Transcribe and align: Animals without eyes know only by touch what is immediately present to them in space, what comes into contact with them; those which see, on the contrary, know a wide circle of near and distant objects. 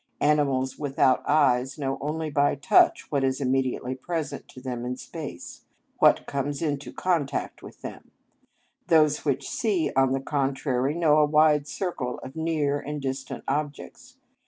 Animals 0.21 0.79
without 0.79 1.21
eyes 1.29 1.77
know 1.77 1.99
only 2.01 2.31
by 2.31 2.55
touch 2.55 3.11
what 3.11 3.23
is 3.23 3.39
immediately 3.39 3.93
present 3.93 4.47
to 4.47 4.59
them 4.59 4.83
in 4.83 4.97
space, 4.97 5.65
what 5.99 6.25
comes 6.25 6.63
into 6.63 6.91
contact 6.91 7.61
with 7.61 7.81
them; 7.83 8.09
those 8.87 9.23
which 9.23 9.47
see, 9.47 9.91
on 9.95 10.11
the 10.11 10.19
contrary, 10.19 10.95
know 10.95 11.19
a 11.19 11.25
wide 11.27 11.67
circle 11.67 12.17
of 12.23 12.35
near 12.35 12.79
and 12.79 12.99
distant 12.99 13.43
objects. 13.47 14.17